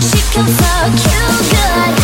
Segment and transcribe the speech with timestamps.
[0.00, 2.03] She can fuck you good.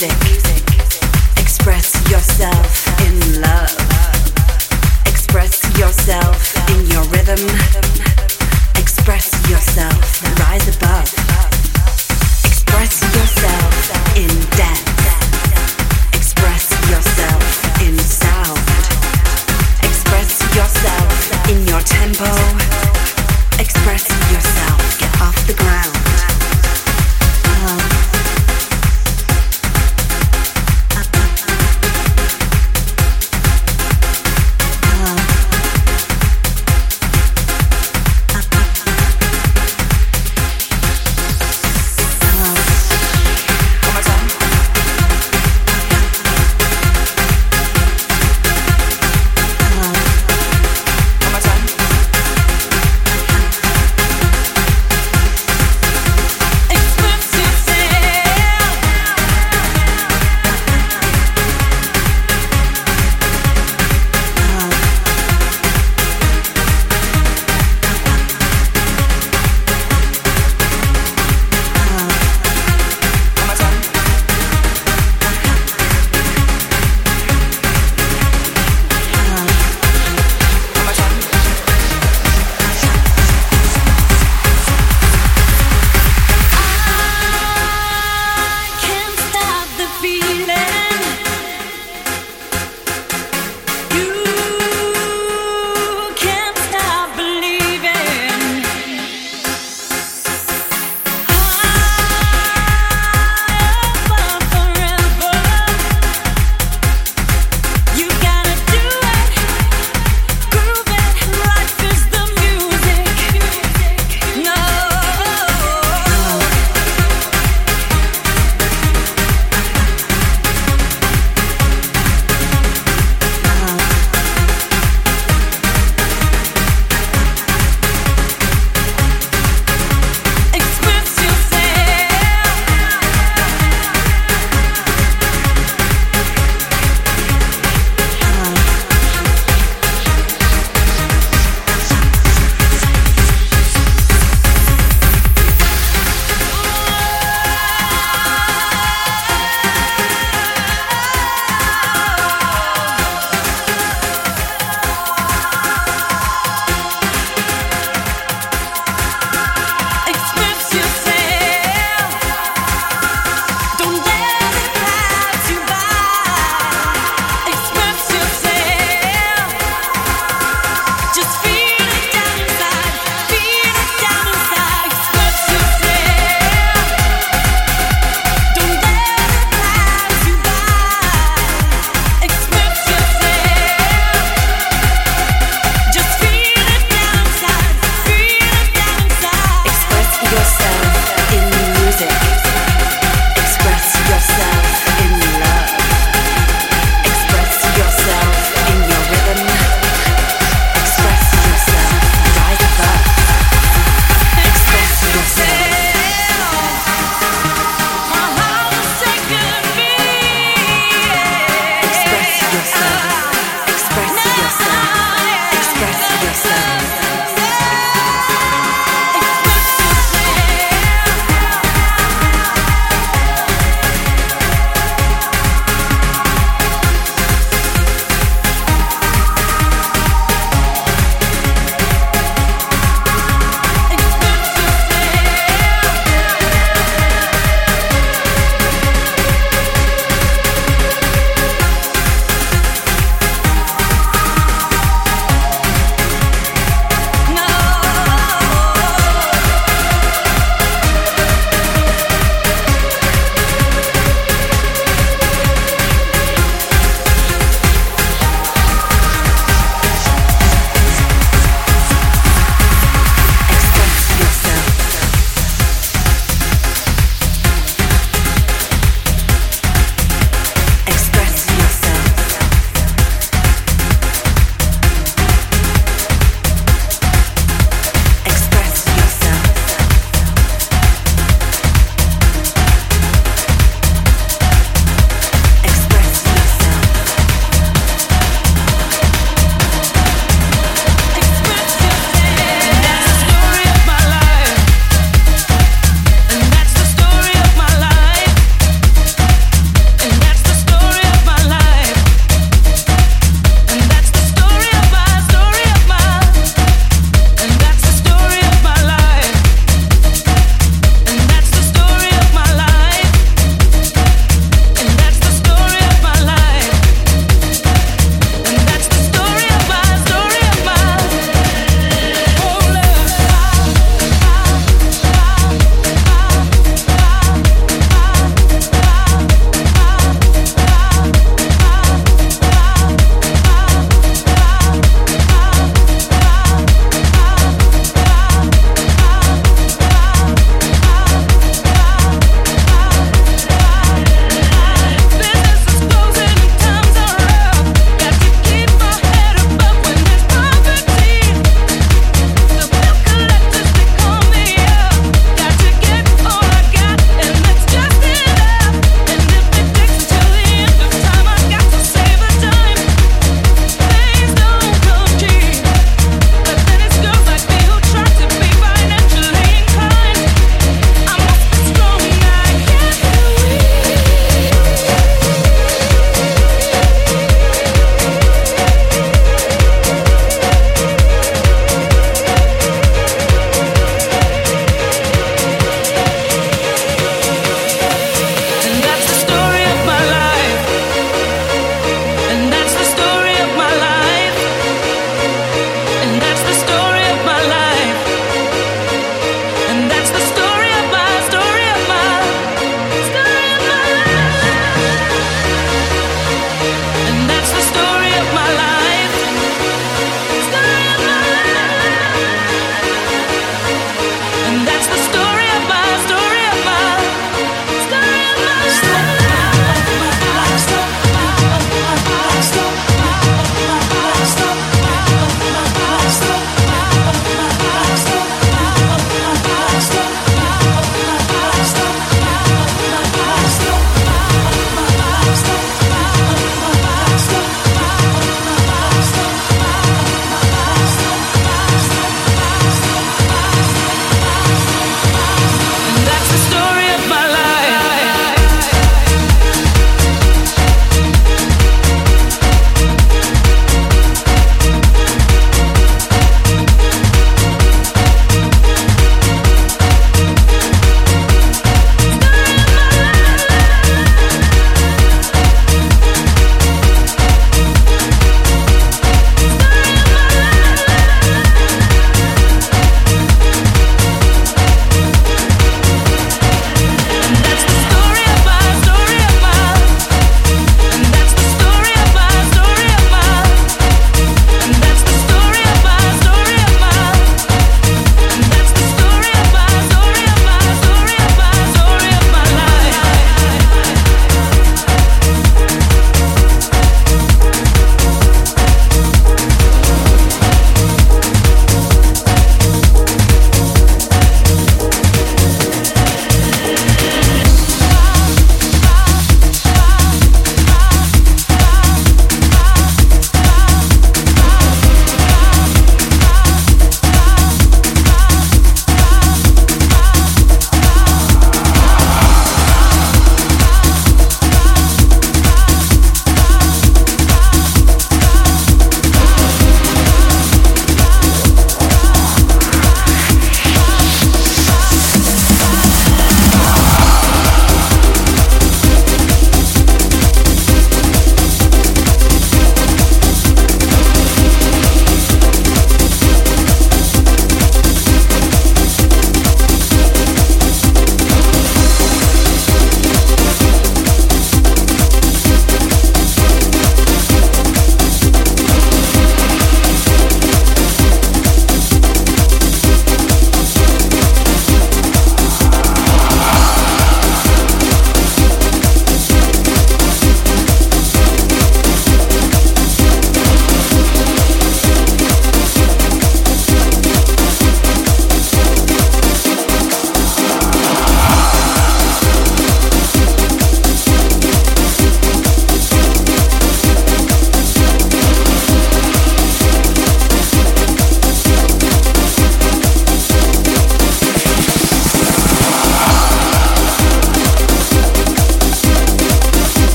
[0.00, 3.74] Express yourself in love.
[5.06, 7.87] Express yourself in your rhythm.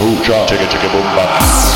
[0.00, 1.69] Hooja, chicka chicka boom bop.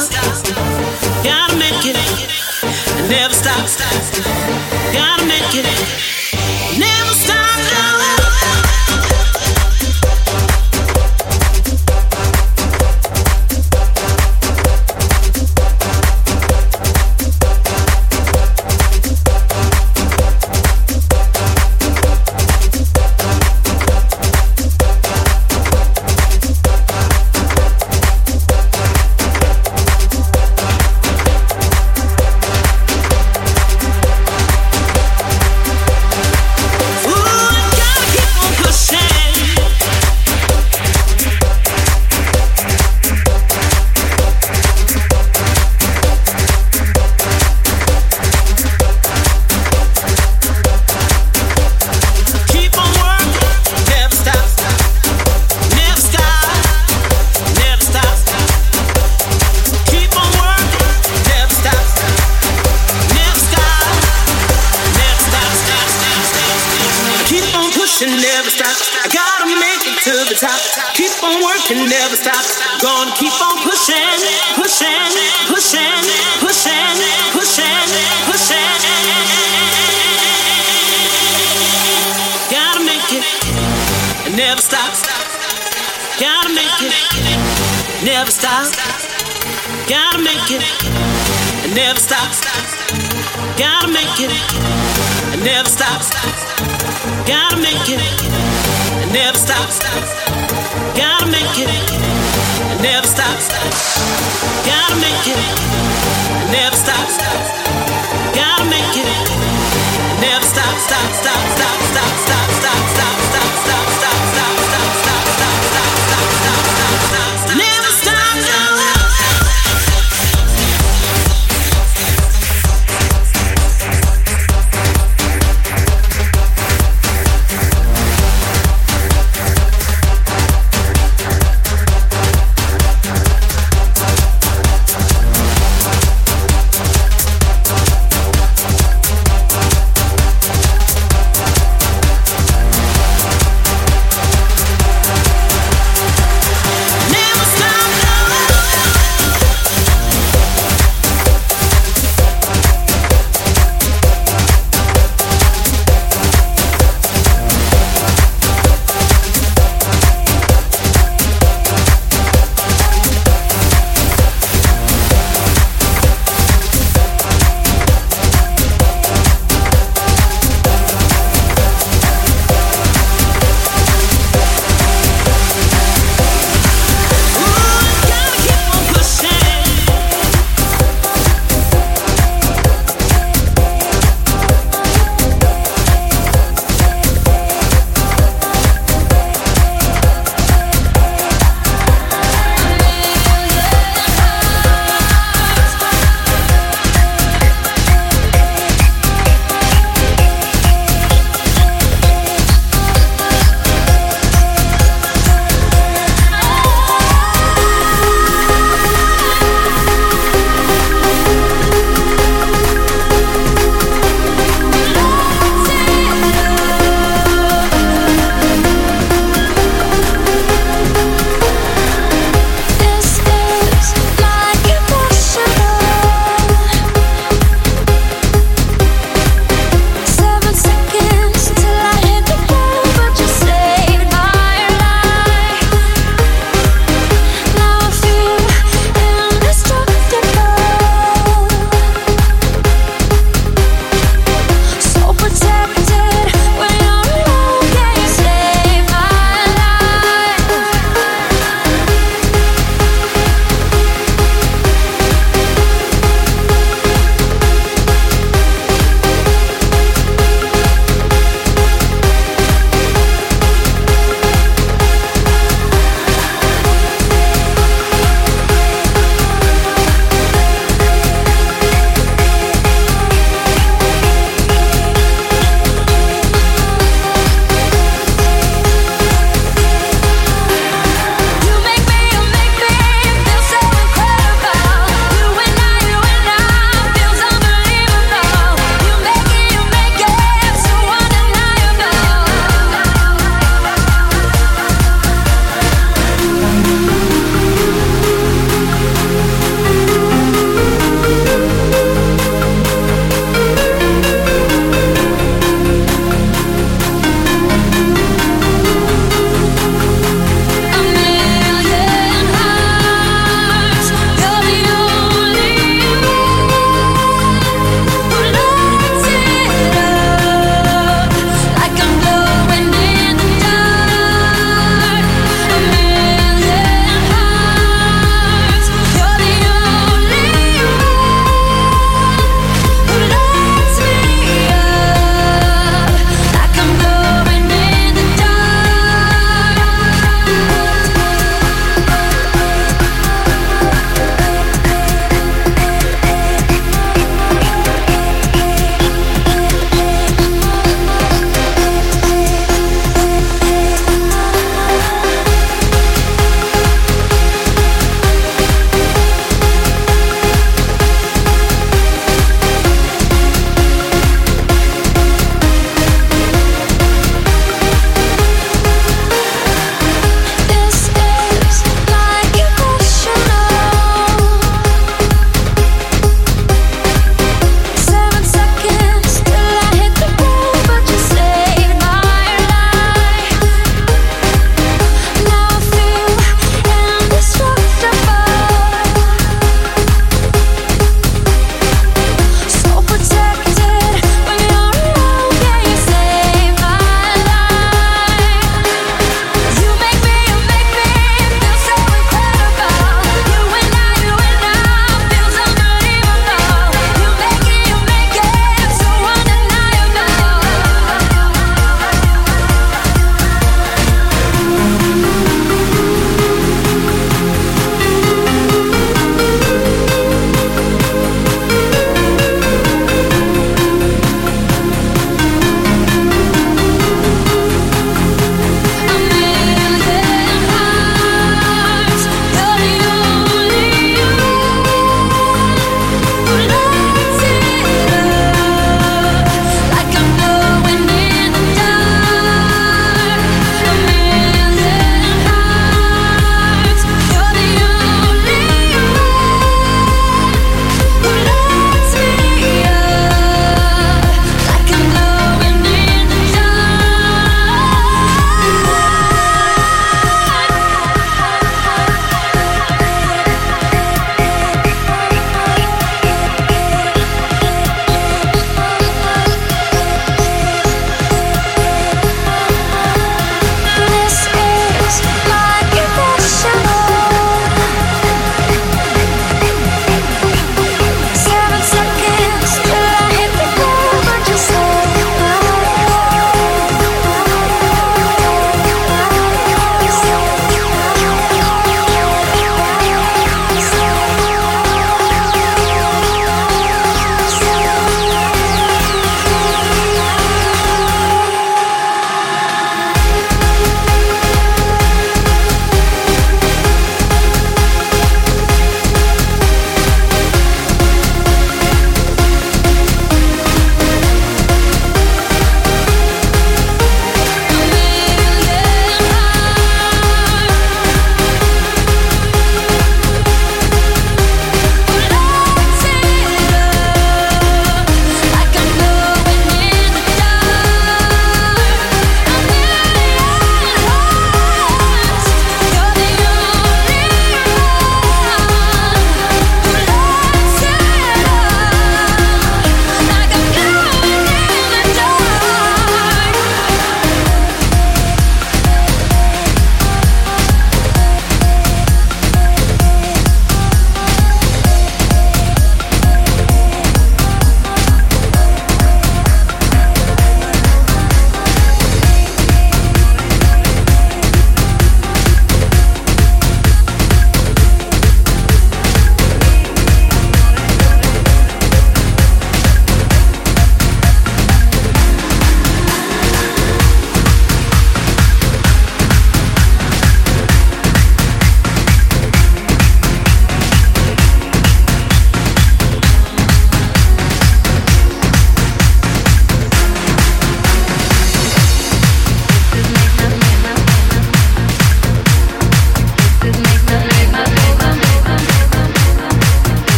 [0.00, 1.24] Stop.
[1.24, 1.96] Gotta make it.
[3.08, 3.66] Never stop.
[4.92, 6.15] Gotta make it.